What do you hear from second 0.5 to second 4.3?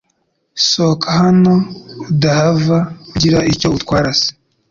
Sohoka hano udahava ugira icyo utwaras